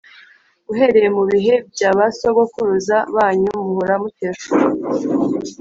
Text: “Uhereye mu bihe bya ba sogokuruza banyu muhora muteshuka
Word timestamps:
“Uhereye 0.71 1.09
mu 1.17 1.23
bihe 1.31 1.55
bya 1.73 1.89
ba 1.97 2.05
sogokuruza 2.19 2.97
banyu 3.15 3.51
muhora 3.65 3.95
muteshuka 4.01 4.67